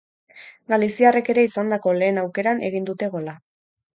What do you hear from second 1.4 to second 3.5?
izandako lehen aukeran egin dute gola.